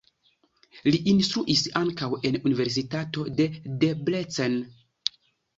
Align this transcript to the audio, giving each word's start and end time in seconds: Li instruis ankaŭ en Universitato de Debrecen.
Li 0.93 1.01
instruis 1.11 1.61
ankaŭ 1.81 2.09
en 2.31 2.39
Universitato 2.53 3.27
de 3.41 3.47
Debrecen. 3.85 4.57